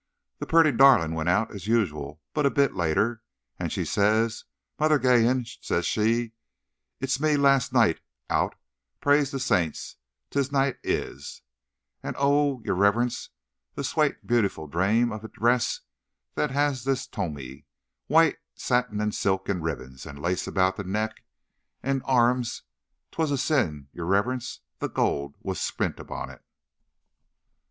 The 0.39 0.47
purty 0.47 0.71
darlin' 0.71 1.13
wint 1.13 1.29
out, 1.29 1.53
as 1.53 1.67
usual, 1.67 2.23
but 2.33 2.47
a 2.47 2.49
bit 2.49 2.73
later. 2.73 3.21
And 3.59 3.71
she 3.71 3.85
says: 3.85 4.45
'Mother 4.79 4.97
Geehan,' 4.97 5.45
says 5.63 5.85
she, 5.85 6.31
'it's 6.99 7.19
me 7.19 7.37
last 7.37 7.71
noight 7.71 7.99
out, 8.27 8.55
praise 8.99 9.29
the 9.29 9.39
saints, 9.39 9.97
this 10.31 10.51
noight 10.51 10.79
is!' 10.81 11.43
And, 12.01 12.15
oh, 12.17 12.63
yer 12.65 12.73
riverence, 12.73 13.29
the 13.75 13.83
swate, 13.83 14.25
beautiful 14.25 14.65
drame 14.65 15.11
of 15.11 15.23
a 15.23 15.27
dress 15.27 15.81
she 16.35 16.41
had 16.41 16.73
this 16.77 17.05
toime! 17.05 17.65
White 18.07 18.37
satin 18.55 18.99
and 19.01 19.13
silk 19.13 19.47
and 19.49 19.63
ribbons, 19.63 20.07
and 20.07 20.17
lace 20.19 20.47
about 20.47 20.77
the 20.77 20.83
neck 20.83 21.23
and 21.83 22.01
arrums—'twas 22.07 23.29
a 23.29 23.37
sin, 23.37 23.87
yer 23.93 24.05
reverence, 24.05 24.61
the 24.79 24.89
gold 24.89 25.35
was 25.43 25.61
spint 25.61 25.99
upon 25.99 26.31
it." 26.31 26.43